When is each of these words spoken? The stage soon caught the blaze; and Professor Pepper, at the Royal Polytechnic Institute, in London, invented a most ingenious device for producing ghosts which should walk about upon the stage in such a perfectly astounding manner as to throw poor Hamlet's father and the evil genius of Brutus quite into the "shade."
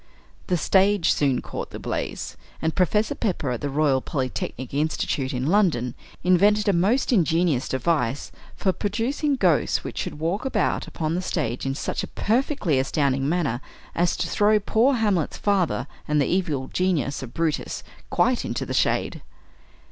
The 0.47 0.57
stage 0.57 1.11
soon 1.13 1.41
caught 1.43 1.69
the 1.69 1.77
blaze; 1.77 2.35
and 2.59 2.73
Professor 2.73 3.13
Pepper, 3.13 3.51
at 3.51 3.61
the 3.61 3.69
Royal 3.69 4.01
Polytechnic 4.01 4.73
Institute, 4.73 5.31
in 5.31 5.45
London, 5.45 5.93
invented 6.23 6.67
a 6.67 6.73
most 6.73 7.13
ingenious 7.13 7.69
device 7.69 8.31
for 8.55 8.73
producing 8.73 9.35
ghosts 9.35 9.83
which 9.83 9.99
should 9.99 10.17
walk 10.17 10.43
about 10.43 10.87
upon 10.87 11.13
the 11.13 11.21
stage 11.21 11.67
in 11.67 11.75
such 11.75 12.01
a 12.01 12.07
perfectly 12.07 12.79
astounding 12.79 13.29
manner 13.29 13.61
as 13.93 14.17
to 14.17 14.27
throw 14.27 14.59
poor 14.59 14.95
Hamlet's 14.95 15.37
father 15.37 15.85
and 16.07 16.19
the 16.19 16.25
evil 16.25 16.67
genius 16.73 17.21
of 17.21 17.35
Brutus 17.35 17.83
quite 18.09 18.43
into 18.43 18.65
the 18.65 18.73
"shade." 18.73 19.21